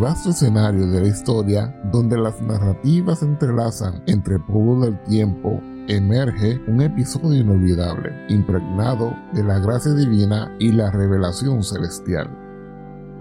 [0.00, 6.58] Vasto escenario de la historia donde las narrativas se entrelazan entre pueblos del tiempo, emerge
[6.66, 12.30] un episodio inolvidable, impregnado de la gracia divina y la revelación celestial.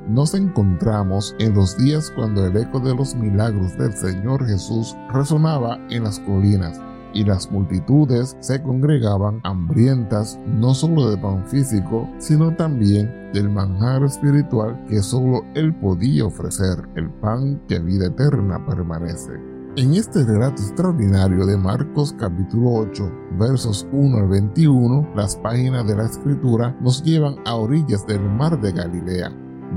[0.07, 5.77] Nos encontramos en los días cuando el eco de los milagros del Señor Jesús resonaba
[5.89, 6.79] en las colinas
[7.13, 14.03] y las multitudes se congregaban hambrientas no solo de pan físico, sino también del manjar
[14.03, 19.33] espiritual que solo Él podía ofrecer, el pan que vida eterna permanece.
[19.75, 25.95] En este relato extraordinario de Marcos capítulo 8, versos 1 al 21, las páginas de
[25.95, 29.31] la escritura nos llevan a orillas del mar de Galilea,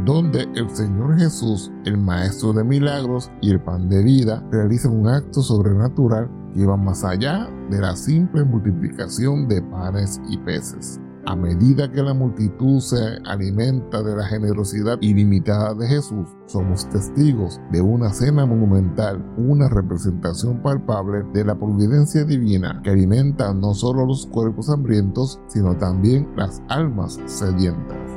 [0.04, 5.08] donde el Señor Jesús, el Maestro de Milagros y el Pan de Vida, realizan un
[5.08, 11.00] acto sobrenatural que va más allá de la simple multiplicación de panes y peces.
[11.25, 17.60] A medida que la multitud se alimenta de la generosidad ilimitada de Jesús, somos testigos
[17.70, 24.04] de una cena monumental, una representación palpable de la providencia divina que alimenta no solo
[24.04, 28.11] los cuerpos hambrientos, sino también las almas sedientas.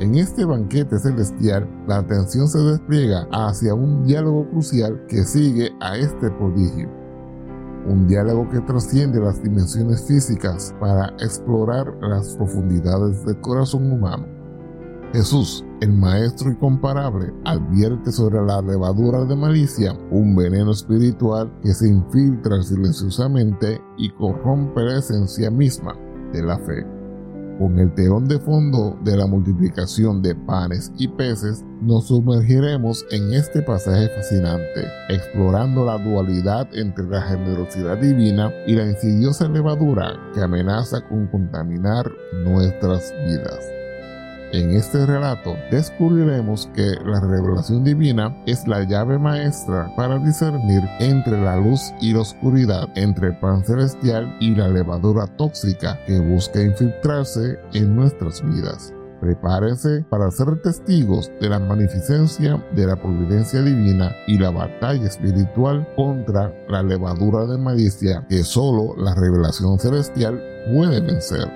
[0.00, 5.96] En este banquete celestial, la atención se despliega hacia un diálogo crucial que sigue a
[5.96, 7.04] este prodigio
[7.86, 14.26] un diálogo que trasciende las dimensiones físicas para explorar las profundidades del corazón humano.
[15.12, 21.88] Jesús, el Maestro incomparable, advierte sobre la levadura de malicia, un veneno espiritual que se
[21.88, 25.94] infiltra silenciosamente y corrompe la esencia misma
[26.32, 26.93] de la fe.
[27.58, 33.32] Con el telón de fondo de la multiplicación de panes y peces, nos sumergiremos en
[33.32, 40.40] este pasaje fascinante, explorando la dualidad entre la generosidad divina y la insidiosa levadura que
[40.40, 42.10] amenaza con contaminar
[42.44, 43.83] nuestras vidas.
[44.52, 51.40] En este relato descubriremos que la revelación divina es la llave maestra para discernir entre
[51.42, 56.62] la luz y la oscuridad, entre el pan celestial y la levadura tóxica que busca
[56.62, 58.92] infiltrarse en nuestras vidas.
[59.20, 65.88] Prepárense para ser testigos de la magnificencia de la providencia divina y la batalla espiritual
[65.96, 70.40] contra la levadura de malicia que solo la revelación celestial
[70.70, 71.48] puede vencer.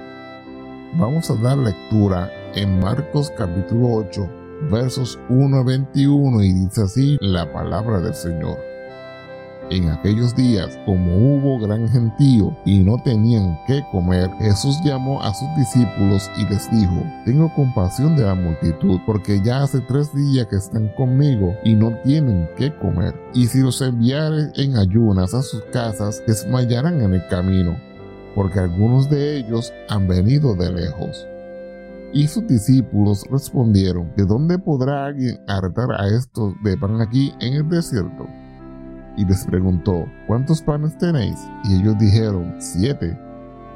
[0.98, 4.28] Vamos a dar lectura en Marcos capítulo 8,
[4.70, 8.58] versos 1 a 21 y dice así la palabra del Señor.
[9.70, 15.34] En aquellos días, como hubo gran gentío y no tenían qué comer, Jesús llamó a
[15.34, 20.46] sus discípulos y les dijo, Tengo compasión de la multitud, porque ya hace tres días
[20.46, 23.14] que están conmigo y no tienen qué comer.
[23.34, 27.76] Y si los enviare en ayunas a sus casas, desmayarán en el camino,
[28.34, 31.26] porque algunos de ellos han venido de lejos.
[32.12, 37.54] Y sus discípulos respondieron, ¿de dónde podrá alguien hartar a estos de pan aquí en
[37.54, 38.26] el desierto?
[39.16, 41.38] Y les preguntó, ¿cuántos panes tenéis?
[41.64, 43.18] Y ellos dijeron, siete.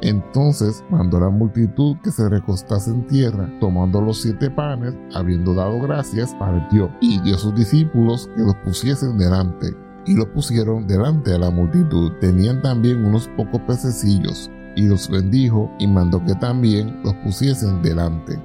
[0.00, 5.54] Entonces mandó a la multitud que se recostase en tierra, tomando los siete panes, habiendo
[5.54, 9.76] dado gracias, partió y dio a sus discípulos que los pusiesen delante.
[10.06, 12.12] Y los pusieron delante a la multitud.
[12.20, 18.38] Tenían también unos pocos pececillos y los bendijo y mandó que también los pusiesen delante.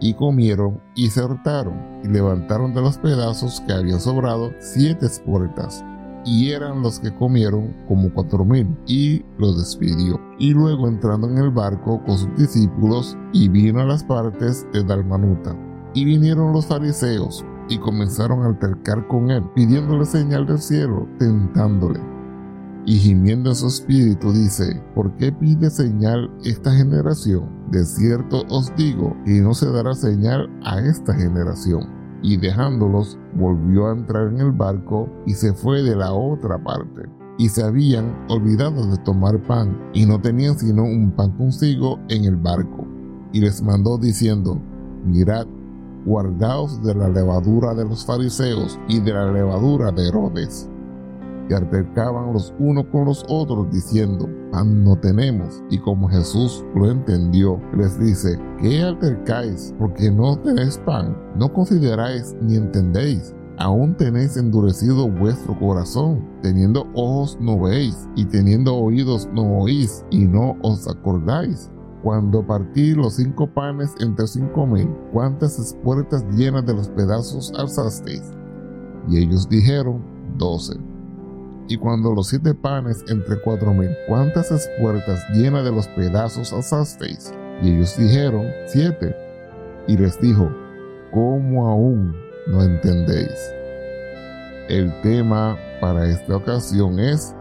[0.00, 5.82] y comieron y se hartaron y levantaron de los pedazos que habían sobrado siete espuertas
[6.24, 10.20] y eran los que comieron como cuatro mil, y los despidió.
[10.38, 14.82] Y luego entrando en el barco con sus discípulos, y vino a las partes de
[14.82, 15.56] Dalmanuta.
[15.94, 22.00] Y vinieron los fariseos, y comenzaron a altercar con él, pidiéndole señal del cielo, tentándole.
[22.86, 27.48] Y gimiendo en su espíritu dice, ¿por qué pide señal esta generación?
[27.70, 31.88] De cierto os digo que no se dará señal a esta generación
[32.22, 37.08] y dejándolos volvió a entrar en el barco y se fue de la otra parte.
[37.38, 42.24] Y se habían olvidado de tomar pan y no tenían sino un pan consigo en
[42.24, 42.86] el barco.
[43.32, 44.60] Y les mandó diciendo,
[45.06, 45.46] mirad,
[46.04, 50.68] guardaos de la levadura de los fariseos y de la levadura de Herodes
[51.48, 55.62] y altercaban los unos con los otros diciendo, pan no tenemos.
[55.70, 59.74] Y como Jesús lo entendió, les dice, ¿qué altercáis?
[59.78, 63.34] Porque no tenéis pan, no consideráis ni entendéis.
[63.56, 70.24] Aún tenéis endurecido vuestro corazón, teniendo ojos no veis, y teniendo oídos no oís, y
[70.24, 71.70] no os acordáis.
[72.02, 78.24] Cuando partí los cinco panes entre cinco mil, ¿cuántas espuertas llenas de los pedazos alzasteis?
[79.08, 80.02] Y ellos dijeron,
[80.36, 80.74] doce.
[81.66, 87.32] Y cuando los siete panes entre cuatro mil, ¿cuántas espuertas llenas de los pedazos asasteis?
[87.62, 89.16] Y ellos dijeron, siete.
[89.86, 90.50] Y les dijo,
[91.10, 92.14] ¿cómo aún
[92.48, 93.32] no entendéis?
[94.68, 97.34] El tema para esta ocasión es,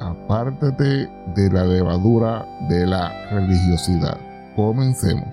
[0.00, 4.18] apártate de la levadura de la religiosidad.
[4.54, 5.28] Comencemos.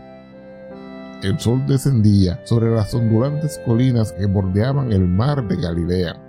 [1.21, 6.22] El sol descendía sobre las ondulantes colinas que bordeaban el mar de Galilea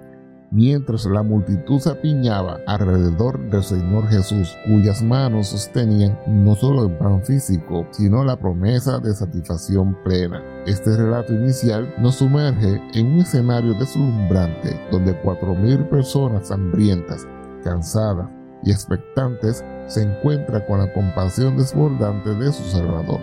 [0.55, 6.97] mientras la multitud se apiñaba alrededor del Señor Jesús, cuyas manos sostenían no solo el
[6.97, 10.41] pan físico, sino la promesa de satisfacción plena.
[10.65, 17.27] Este relato inicial nos sumerge en un escenario deslumbrante donde cuatro mil personas hambrientas,
[17.65, 18.29] cansadas
[18.63, 23.21] y expectantes se encuentran con la compasión desbordante de su Salvador.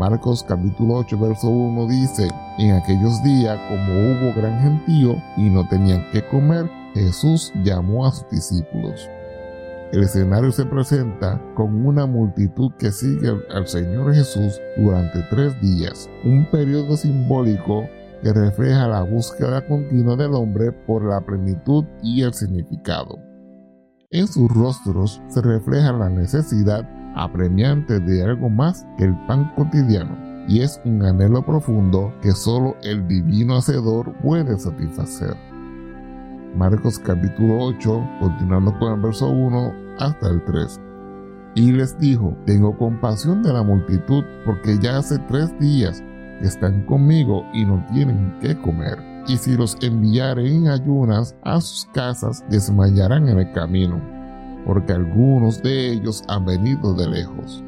[0.00, 2.28] Marcos capítulo 8 verso 1 dice,
[2.58, 8.12] en aquellos días como hubo gran gentío y no tenían que comer, Jesús llamó a
[8.12, 9.08] sus discípulos.
[9.92, 16.10] El escenario se presenta con una multitud que sigue al Señor Jesús durante tres días,
[16.24, 17.88] un periodo simbólico
[18.22, 23.18] que refleja la búsqueda continua del hombre por la plenitud y el significado.
[24.10, 30.25] En sus rostros se refleja la necesidad apremiante de algo más que el pan cotidiano,
[30.48, 35.36] y es un anhelo profundo que solo el divino hacedor puede satisfacer.
[36.54, 40.80] Marcos capítulo 8, continuando con el verso 1 hasta el 3.
[41.54, 46.02] Y les dijo, tengo compasión de la multitud porque ya hace tres días
[46.40, 48.98] que están conmigo y no tienen qué comer.
[49.26, 54.16] Y si los enviare en ayunas a sus casas, desmayarán en el camino
[54.66, 57.62] porque algunos de ellos han venido de lejos.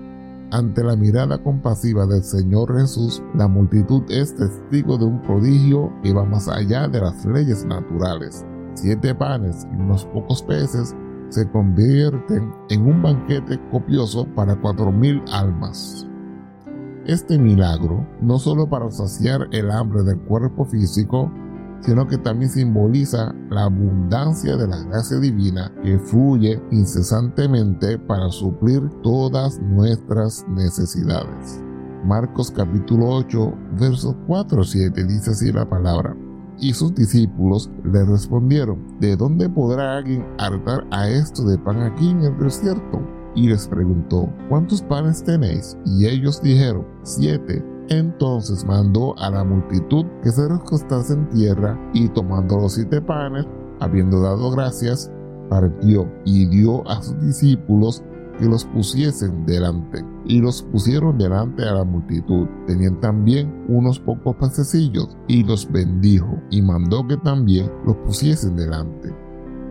[0.50, 6.14] Ante la mirada compasiva del Señor Jesús, la multitud es testigo de un prodigio que
[6.14, 8.46] va más allá de las leyes naturales.
[8.72, 10.96] Siete panes y unos pocos peces
[11.28, 16.06] se convierten en un banquete copioso para cuatro mil almas.
[17.04, 21.30] Este milagro, no solo para saciar el hambre del cuerpo físico,
[21.80, 28.88] sino que también simboliza la abundancia de la gracia divina que fluye incesantemente para suplir
[29.02, 31.62] todas nuestras necesidades.
[32.04, 36.16] Marcos capítulo 8, versos 4 7 dice así la palabra.
[36.60, 42.10] Y sus discípulos le respondieron, ¿de dónde podrá alguien hartar a esto de pan aquí
[42.10, 43.00] en el desierto?
[43.36, 45.76] Y les preguntó, ¿cuántos panes tenéis?
[45.84, 52.08] Y ellos dijeron, siete entonces mandó a la multitud que se recostase en tierra y
[52.08, 53.46] tomando los siete panes,
[53.80, 55.10] habiendo dado gracias,
[55.48, 58.02] partió y dio a sus discípulos
[58.38, 60.04] que los pusiesen delante.
[60.26, 62.46] Y los pusieron delante a la multitud.
[62.66, 69.14] Tenían también unos pocos pececillos y los bendijo y mandó que también los pusiesen delante.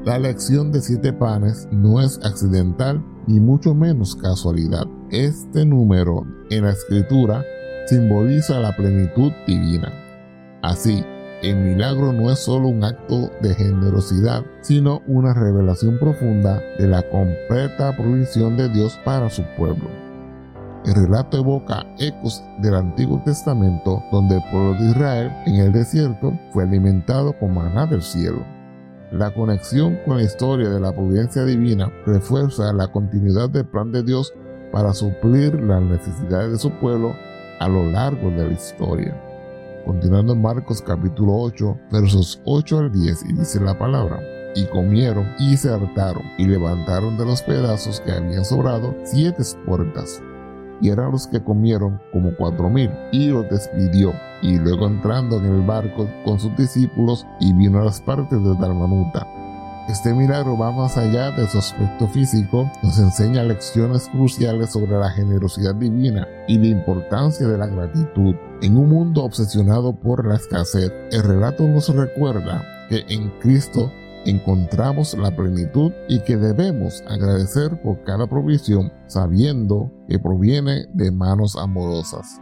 [0.03, 4.88] La elección de siete panes no es accidental ni mucho menos casualidad.
[5.09, 7.43] Este número en la escritura
[7.88, 9.91] simboliza la plenitud divina.
[10.62, 11.03] Así,
[11.41, 17.01] el milagro no es solo un acto de generosidad, sino una revelación profunda de la
[17.03, 19.88] completa provisión de Dios para su pueblo.
[20.86, 26.34] El relato evoca ecos del Antiguo Testamento, donde el pueblo de Israel en el desierto
[26.51, 28.44] fue alimentado con maná del cielo.
[29.12, 34.03] La conexión con la historia de la providencia divina refuerza la continuidad del plan de
[34.03, 34.34] Dios
[34.72, 37.15] para suplir las necesidades de su pueblo
[37.60, 39.22] a lo largo de la historia.
[39.86, 44.20] Continuando en Marcos capítulo 8, versos 8 al 10, y dice la palabra.
[44.56, 50.22] Y comieron y se hartaron y levantaron de los pedazos que habían sobrado siete puertas.
[50.82, 52.90] Y eran los que comieron como cuatro mil.
[53.12, 54.14] Y los despidió.
[54.42, 58.56] Y luego entrando en el barco con sus discípulos y vino a las partes de
[58.56, 59.37] Dalmanuta
[59.88, 65.10] este milagro va más allá de su aspecto físico, nos enseña lecciones cruciales sobre la
[65.12, 68.36] generosidad divina y la importancia de la gratitud.
[68.62, 73.89] En un mundo obsesionado por la escasez, el relato nos recuerda que en Cristo
[74.25, 81.56] encontramos la plenitud y que debemos agradecer por cada provisión sabiendo que proviene de manos
[81.56, 82.41] amorosas.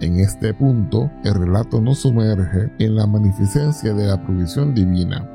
[0.00, 5.30] En este punto, el relato nos sumerge en la magnificencia de la provisión divina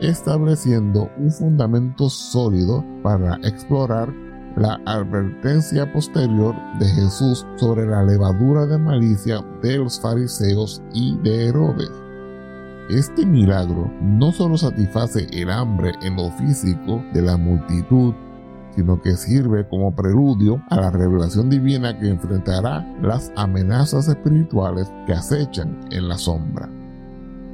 [0.00, 4.12] estableciendo un fundamento sólido para explorar
[4.56, 11.48] la advertencia posterior de Jesús sobre la levadura de malicia de los fariseos y de
[11.48, 11.90] Herodes.
[12.90, 18.14] Este milagro no solo satisface el hambre en lo físico de la multitud,
[18.74, 25.12] sino que sirve como preludio a la revelación divina que enfrentará las amenazas espirituales que
[25.12, 26.68] acechan en la sombra.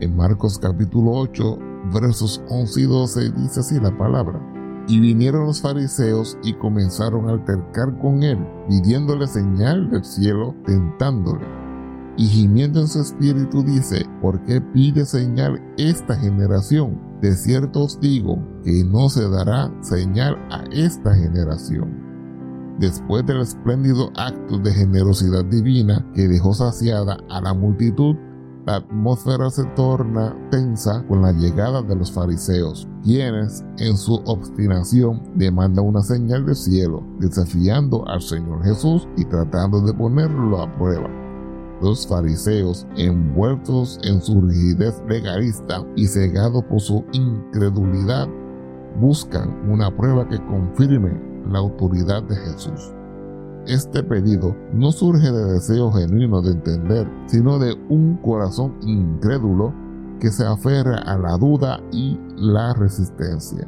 [0.00, 1.58] En Marcos capítulo 8
[1.92, 4.40] versos 11 y 12 dice así la palabra.
[4.88, 8.38] Y vinieron los fariseos y comenzaron a altercar con él,
[8.68, 11.44] pidiéndole señal del cielo, tentándole.
[12.16, 16.98] Y gimiendo en su espíritu dice, ¿por qué pide señal esta generación?
[17.20, 22.06] De cierto os digo que no se dará señal a esta generación.
[22.78, 28.16] Después del espléndido acto de generosidad divina que dejó saciada a la multitud,
[28.66, 35.22] la atmósfera se torna tensa con la llegada de los fariseos, quienes en su obstinación
[35.36, 41.08] demandan una señal del cielo, desafiando al Señor Jesús y tratando de ponerlo a prueba.
[41.80, 48.28] Los fariseos, envueltos en su rigidez legalista y cegados por su incredulidad,
[49.00, 51.12] buscan una prueba que confirme
[51.52, 52.95] la autoridad de Jesús.
[53.66, 59.74] Este pedido no surge de deseo genuino de entender, sino de un corazón incrédulo
[60.20, 63.66] que se aferra a la duda y la resistencia.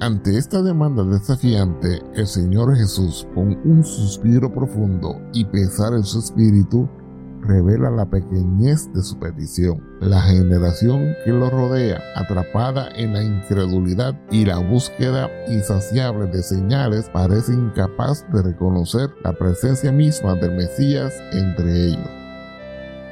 [0.00, 6.18] Ante esta demanda desafiante, el Señor Jesús, con un suspiro profundo y pesar en su
[6.18, 6.88] espíritu,
[7.42, 9.82] revela la pequeñez de su petición.
[10.00, 17.10] La generación que lo rodea, atrapada en la incredulidad y la búsqueda insaciable de señales,
[17.12, 22.10] parece incapaz de reconocer la presencia misma del Mesías entre ellos.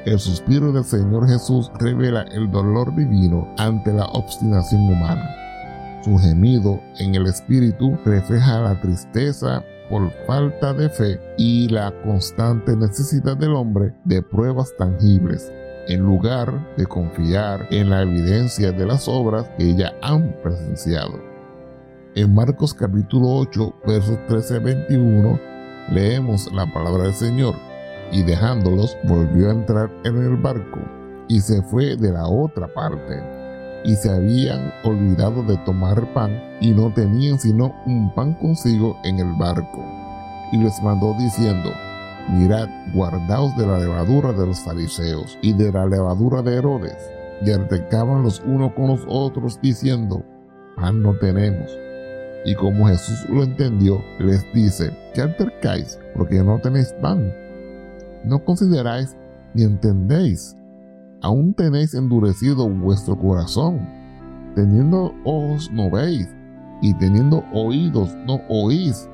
[0.05, 5.29] El suspiro del Señor Jesús revela el dolor divino ante la obstinación humana.
[6.03, 12.77] Su gemido en el espíritu refleja la tristeza por falta de fe y la constante
[12.77, 15.53] necesidad del hombre de pruebas tangibles,
[15.89, 21.15] en lugar de confiar en la evidencia de las obras que ya han presenciado.
[22.15, 25.41] En Marcos capítulo 8, versos 13 21,
[25.93, 27.55] leemos la palabra del Señor,
[28.13, 30.81] y dejándolos volvió a entrar en el barco,
[31.29, 33.38] y se fue de la otra parte
[33.85, 36.31] y se habían olvidado de tomar pan
[36.61, 39.85] y no tenían sino un pan consigo en el barco.
[40.53, 41.71] Y les mandó diciendo,
[42.31, 47.11] mirad, guardaos de la levadura de los fariseos y de la levadura de Herodes.
[47.45, 50.25] Y altercaban los unos con los otros diciendo,
[50.77, 51.71] pan no tenemos.
[52.45, 55.99] Y como Jesús lo entendió, les dice, ¿qué altercáis?
[56.15, 57.33] Porque no tenéis pan.
[58.25, 59.17] No consideráis
[59.55, 60.58] ni entendéis
[61.23, 63.81] aún tenéis endurecido vuestro corazón.
[64.55, 66.29] Teniendo ojos no veis,
[66.83, 69.09] y teniendo oídos no oís,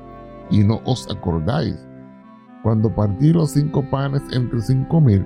[0.49, 1.77] y no os acordáis.
[2.63, 5.25] Cuando partí los cinco panes entre cinco mil,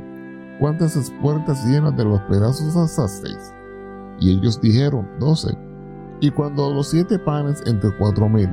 [0.59, 3.53] ¿cuántas espuertas llenas de los pedazos asasteis?
[4.19, 5.57] Y ellos dijeron, doce.
[6.21, 8.49] Y cuando los siete panes entre cuatro mil,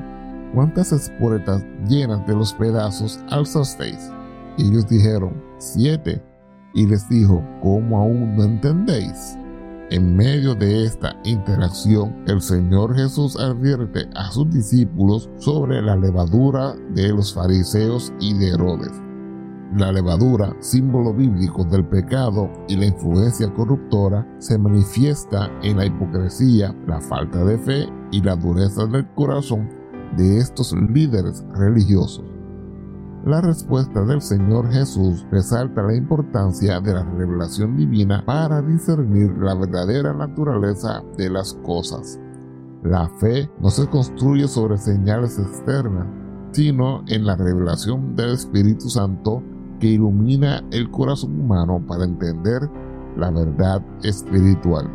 [0.55, 4.13] ¿cuántas espuertas llenas de los pedazos alzasteis?
[4.57, 6.23] Y ellos dijeron, siete
[6.77, 9.37] y les dijo, ¿cómo aún no entendéis?
[9.91, 16.75] En medio de esta interacción, el Señor Jesús advierte a sus discípulos sobre la levadura
[16.91, 18.93] de los fariseos y de Herodes.
[19.77, 26.75] La levadura, símbolo bíblico del pecado y la influencia corruptora, se manifiesta en la hipocresía,
[26.87, 29.69] la falta de fe y la dureza del corazón
[30.17, 32.36] de estos líderes religiosos.
[33.27, 39.57] La respuesta del Señor Jesús resalta la importancia de la revelación divina para discernir la
[39.57, 42.21] verdadera naturaleza de las cosas.
[42.85, 46.07] La fe no se construye sobre señales externas,
[46.53, 49.43] sino en la revelación del Espíritu Santo
[49.81, 52.71] que ilumina el corazón humano para entender
[53.17, 54.89] la verdad espiritual.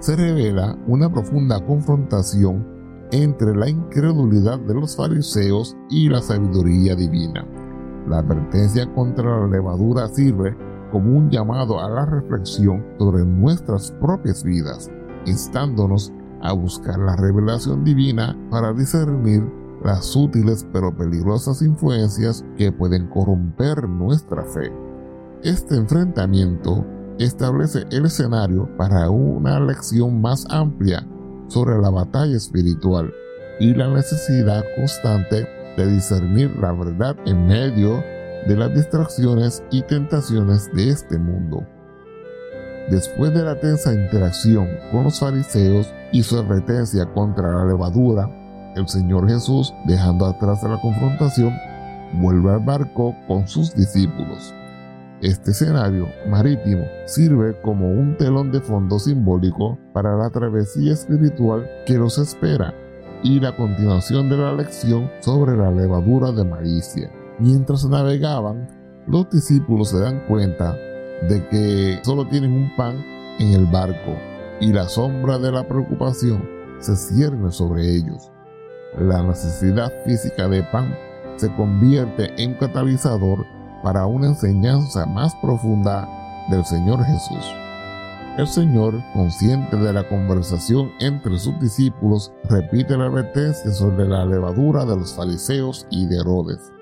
[0.00, 2.75] Se revela una profunda confrontación
[3.12, 7.46] entre la incredulidad de los fariseos y la sabiduría divina.
[8.08, 10.56] La advertencia contra la levadura sirve
[10.92, 14.90] como un llamado a la reflexión sobre nuestras propias vidas,
[15.26, 19.42] instándonos a buscar la revelación divina para discernir
[19.82, 24.72] las sutiles pero peligrosas influencias que pueden corromper nuestra fe.
[25.42, 26.84] Este enfrentamiento
[27.18, 31.06] establece el escenario para una lección más amplia
[31.48, 33.12] sobre la batalla espiritual
[33.58, 38.02] y la necesidad constante de discernir la verdad en medio
[38.46, 41.66] de las distracciones y tentaciones de este mundo.
[42.90, 48.30] Después de la tensa interacción con los fariseos y su advertencia contra la levadura,
[48.76, 51.52] el Señor Jesús, dejando atrás la confrontación,
[52.20, 54.54] vuelve al barco con sus discípulos.
[55.22, 61.94] Este escenario marítimo sirve como un telón de fondo simbólico para la travesía espiritual que
[61.94, 62.74] los espera
[63.22, 67.10] y la continuación de la lección sobre la levadura de malicia.
[67.38, 68.68] Mientras navegaban,
[69.06, 70.76] los discípulos se dan cuenta
[71.28, 73.02] de que solo tienen un pan
[73.38, 74.18] en el barco
[74.60, 76.46] y la sombra de la preocupación
[76.78, 78.30] se cierne sobre ellos.
[78.98, 80.94] La necesidad física de pan
[81.36, 83.55] se convierte en catalizador
[83.86, 86.08] para una enseñanza más profunda
[86.50, 87.54] del Señor Jesús.
[88.36, 94.84] El Señor, consciente de la conversación entre sus discípulos, repite la advertencia sobre la levadura
[94.84, 96.72] de los fariseos y de Herodes.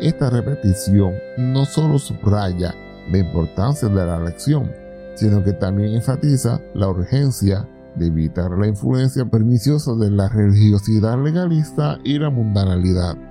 [0.00, 2.74] Esta repetición no solo subraya
[3.10, 4.72] la importancia de la lección,
[5.16, 11.98] sino que también enfatiza la urgencia de evitar la influencia perniciosa de la religiosidad legalista
[12.04, 13.27] y la mundanalidad.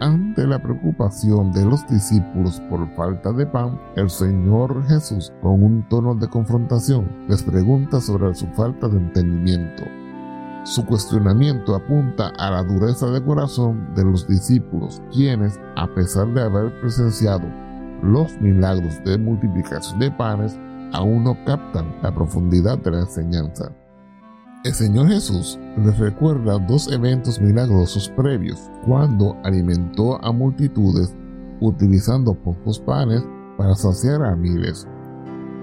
[0.00, 5.86] Ante la preocupación de los discípulos por falta de pan, el Señor Jesús, con un
[5.90, 9.82] tono de confrontación, les pregunta sobre su falta de entendimiento.
[10.64, 16.44] Su cuestionamiento apunta a la dureza de corazón de los discípulos, quienes, a pesar de
[16.44, 17.44] haber presenciado
[18.02, 20.58] los milagros de multiplicación de panes,
[20.94, 23.70] aún no captan la profundidad de la enseñanza.
[24.62, 31.14] El Señor Jesús les recuerda dos eventos milagrosos previos, cuando alimentó a multitudes
[31.60, 34.86] utilizando pocos panes para saciar a miles.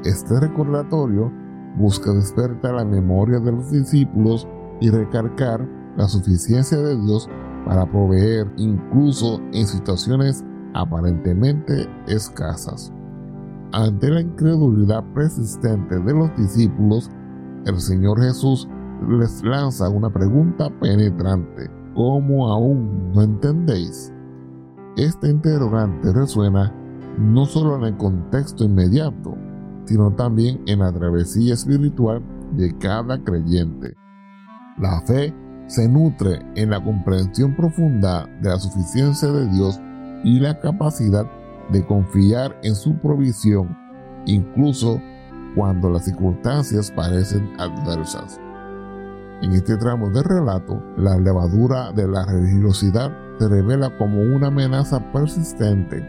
[0.03, 1.31] Este recordatorio
[1.77, 4.47] busca despertar la memoria de los discípulos
[4.81, 5.63] y recargar
[5.95, 7.29] la suficiencia de Dios
[7.67, 12.91] para proveer incluso en situaciones aparentemente escasas.
[13.73, 17.11] Ante la incredulidad persistente de los discípulos,
[17.67, 18.67] el Señor Jesús
[19.07, 21.69] les lanza una pregunta penetrante.
[21.93, 24.13] ¿Cómo aún no entendéis?
[24.95, 26.73] Este interrogante resuena
[27.17, 29.35] no solo en el contexto inmediato,
[29.85, 32.21] sino también en la travesía espiritual
[32.55, 33.95] de cada creyente.
[34.77, 35.33] La fe
[35.67, 39.79] se nutre en la comprensión profunda de la suficiencia de Dios
[40.23, 41.25] y la capacidad
[41.71, 43.75] de confiar en su provisión,
[44.25, 45.01] incluso
[45.55, 48.39] cuando las circunstancias parecen adversas.
[49.41, 54.99] En este tramo del relato, la levadura de la religiosidad se revela como una amenaza
[55.11, 56.01] persistente,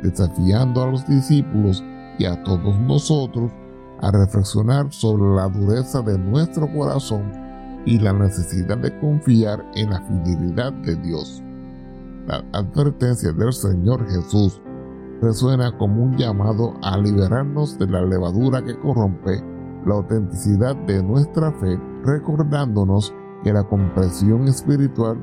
[0.00, 1.82] desafiando a los discípulos
[2.18, 3.50] y a todos nosotros
[4.00, 7.32] a reflexionar sobre la dureza de nuestro corazón
[7.84, 11.42] y la necesidad de confiar en la fidelidad de Dios.
[12.28, 14.60] La advertencia del Señor Jesús
[15.20, 19.42] resuena como un llamado a liberarnos de la levadura que corrompe
[19.86, 25.18] la autenticidad de nuestra fe, recordándonos que la comprensión espiritual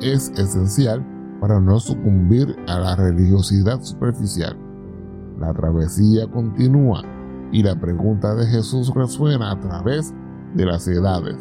[0.00, 1.04] es esencial
[1.40, 4.56] para no sucumbir a la religiosidad superficial.
[5.38, 7.02] La travesía continúa
[7.52, 10.14] y la pregunta de Jesús resuena a través
[10.54, 11.36] de las edades.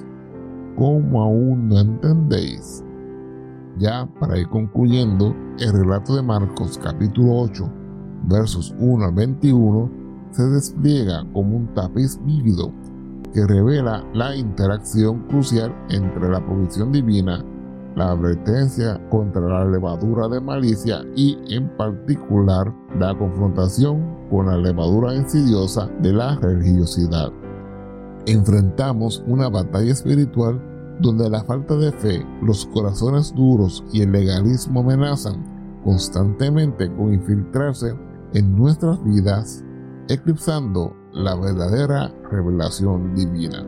[0.76, 2.84] ¿Cómo aún no entendéis?
[3.80, 7.70] Ya para ir concluyendo, el relato de Marcos capítulo 8,
[8.28, 12.72] versos 1 al 21, se despliega como un tapiz vívido
[13.34, 17.44] que revela la interacción crucial entre la provisión divina,
[17.96, 25.16] la advertencia contra la levadura de malicia y en particular la confrontación con la levadura
[25.16, 27.32] insidiosa de la religiosidad.
[28.26, 30.62] Enfrentamos una batalla espiritual
[31.00, 35.44] donde la falta de fe, los corazones duros y el legalismo amenazan
[35.84, 37.96] constantemente con infiltrarse
[38.34, 39.64] en nuestras vidas
[40.10, 43.66] eclipsando la verdadera revelación divina.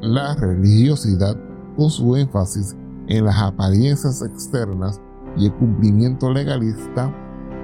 [0.00, 1.36] La religiosidad,
[1.76, 2.76] con su énfasis
[3.08, 5.00] en las apariencias externas
[5.36, 7.14] y el cumplimiento legalista,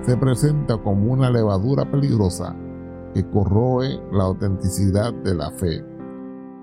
[0.03, 2.55] se presenta como una levadura peligrosa
[3.15, 5.85] que corroe la autenticidad de la fe.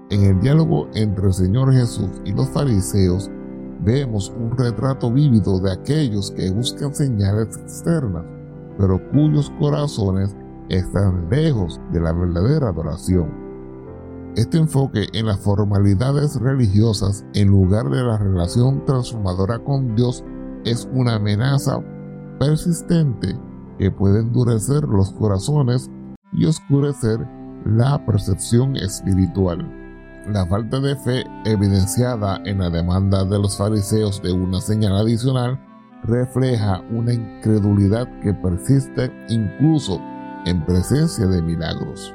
[0.10, 3.30] En el diálogo entre el Señor Jesús y los fariseos
[3.82, 8.26] vemos un retrato vívido de aquellos que buscan señales externas,
[8.78, 10.36] pero cuyos corazones
[10.69, 13.49] están lejos de la verdadera adoración.
[14.36, 20.23] Este enfoque en las formalidades religiosas en lugar de la relación transformadora con Dios
[20.65, 21.79] es una amenaza
[22.39, 23.36] persistente
[23.77, 25.89] que puede endurecer los corazones
[26.32, 27.19] y oscurecer
[27.65, 29.67] la percepción espiritual.
[30.27, 35.60] La falta de fe evidenciada en la demanda de los fariseos de una señal adicional
[36.03, 39.99] refleja una incredulidad que persiste incluso
[40.45, 42.13] en presencia de milagros.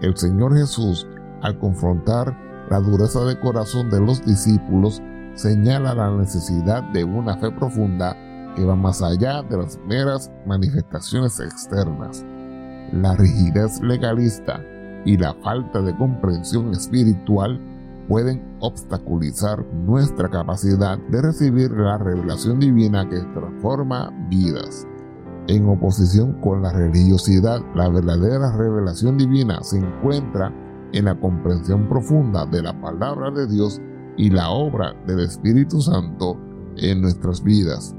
[0.00, 1.06] El Señor Jesús,
[1.42, 2.36] al confrontar
[2.70, 5.02] la dureza de corazón de los discípulos,
[5.34, 8.16] señala la necesidad de una fe profunda
[8.54, 12.24] que va más allá de las meras manifestaciones externas.
[12.92, 14.60] La rigidez legalista
[15.04, 17.60] y la falta de comprensión espiritual
[18.08, 24.86] pueden obstaculizar nuestra capacidad de recibir la revelación divina que transforma vidas.
[25.46, 30.50] En oposición con la religiosidad, la verdadera revelación divina se encuentra
[30.92, 33.80] en la comprensión profunda de la palabra de Dios
[34.16, 36.38] y la obra del Espíritu Santo
[36.76, 37.94] en nuestras vidas.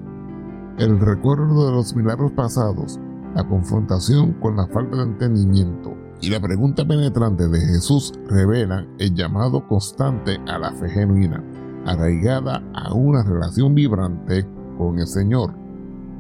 [0.80, 3.00] El recuerdo de los milagros pasados,
[3.36, 9.14] la confrontación con la falta de entendimiento y la pregunta penetrante de Jesús revelan el
[9.14, 11.44] llamado constante a la fe genuina,
[11.86, 15.65] arraigada a una relación vibrante con el Señor.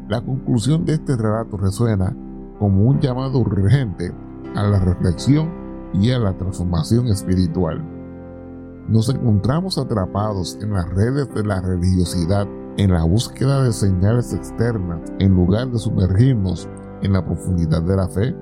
[0.08, 2.16] La conclusión de este relato resuena
[2.60, 4.14] como un llamado urgente
[4.56, 5.50] a la reflexión
[5.94, 7.84] y a la transformación espiritual.
[8.88, 15.02] Nos encontramos atrapados en las redes de la religiosidad en la búsqueda de señales externas
[15.18, 16.70] en lugar de sumergirnos
[17.02, 18.36] en la profundidad de la fe.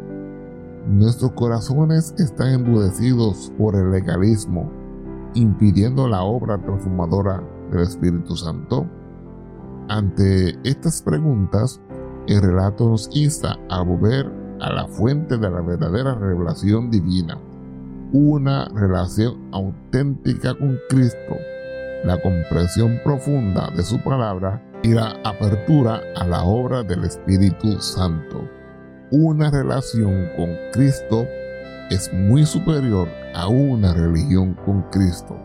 [0.87, 4.69] Nuestros corazones están endurecidos por el legalismo,
[5.33, 8.85] impidiendo la obra transformadora del Espíritu Santo.
[9.89, 11.81] Ante estas preguntas,
[12.27, 17.37] el relato nos insta a volver a la fuente de la verdadera revelación divina
[18.13, 21.35] una relación auténtica con Cristo,
[22.03, 28.47] la comprensión profunda de su palabra y la apertura a la obra del Espíritu Santo.
[29.09, 31.25] Una relación con Cristo
[31.89, 35.35] es muy superior a una religión con Cristo.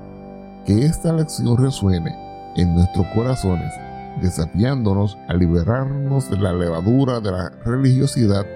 [0.67, 2.15] Que esta lección resuene
[2.57, 3.73] en nuestros corazones,
[4.21, 8.47] desafiándonos a liberarnos de la levadura de la religiosidad,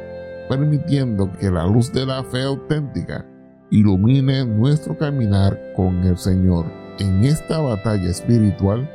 [0.48, 3.24] permitiendo que la luz de la fe auténtica
[3.70, 6.66] ilumine nuestro caminar con el Señor.
[6.98, 8.88] En esta batalla espiritual,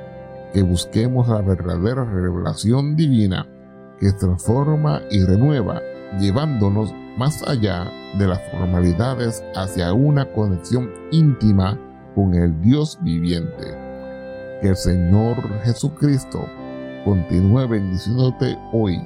[0.53, 3.47] que busquemos la verdadera revelación divina
[3.99, 5.81] que transforma y renueva,
[6.19, 11.79] llevándonos más allá de las formalidades hacia una conexión íntima
[12.15, 13.75] con el Dios viviente.
[14.61, 16.45] Que el Señor Jesucristo
[17.05, 19.01] continúe bendiciéndote hoy,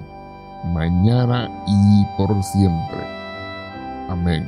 [0.74, 3.00] mañana y por siempre.
[4.10, 4.48] Amén.